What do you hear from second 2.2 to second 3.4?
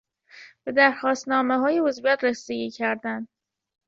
رسیدگی کردن